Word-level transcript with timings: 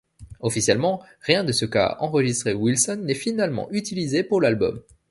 Officiellement, 0.39 1.03
rien 1.21 1.43
de 1.43 1.51
ce 1.51 1.63
qu'a 1.65 1.97
enregistré 2.01 2.55
Wilson 2.55 3.01
n'est 3.03 3.13
finalement 3.13 3.69
utilisé 3.69 4.23
pour 4.23 4.41
l'album. 4.41 4.81